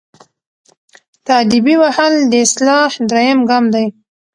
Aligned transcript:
تاديبي 1.27 1.75
وهل 1.83 2.13
د 2.31 2.33
اصلاح 2.45 2.91
دریم 3.09 3.39
ګام 3.49 3.65
دی. 3.73 3.85